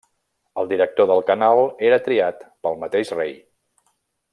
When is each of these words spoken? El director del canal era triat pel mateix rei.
El 0.61 0.69
director 0.71 1.09
del 1.11 1.21
canal 1.27 1.61
era 1.91 2.01
triat 2.09 2.45
pel 2.67 2.83
mateix 2.87 3.17
rei. 3.23 3.41